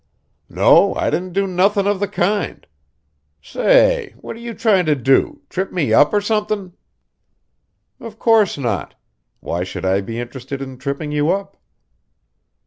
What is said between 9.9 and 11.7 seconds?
be interested in tripping you up?"